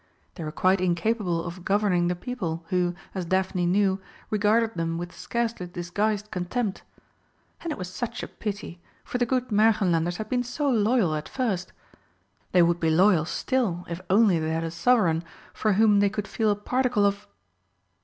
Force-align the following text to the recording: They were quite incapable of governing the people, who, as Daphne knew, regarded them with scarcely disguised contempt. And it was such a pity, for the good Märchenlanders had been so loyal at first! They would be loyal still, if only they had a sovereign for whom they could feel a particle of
They 0.33 0.43
were 0.43 0.51
quite 0.51 0.81
incapable 0.81 1.45
of 1.45 1.63
governing 1.63 2.07
the 2.07 2.15
people, 2.15 2.65
who, 2.69 2.95
as 3.13 3.23
Daphne 3.23 3.67
knew, 3.67 4.01
regarded 4.31 4.73
them 4.73 4.97
with 4.97 5.13
scarcely 5.15 5.67
disguised 5.67 6.31
contempt. 6.31 6.81
And 7.63 7.71
it 7.71 7.77
was 7.77 7.87
such 7.87 8.23
a 8.23 8.27
pity, 8.27 8.81
for 9.03 9.19
the 9.19 9.27
good 9.27 9.49
Märchenlanders 9.49 10.17
had 10.17 10.27
been 10.27 10.41
so 10.41 10.67
loyal 10.71 11.13
at 11.13 11.29
first! 11.29 11.71
They 12.51 12.63
would 12.63 12.79
be 12.79 12.89
loyal 12.89 13.25
still, 13.25 13.85
if 13.87 14.01
only 14.09 14.39
they 14.39 14.49
had 14.49 14.63
a 14.63 14.71
sovereign 14.71 15.23
for 15.53 15.73
whom 15.73 15.99
they 15.99 16.09
could 16.09 16.27
feel 16.27 16.49
a 16.49 16.55
particle 16.55 17.05
of 17.05 17.27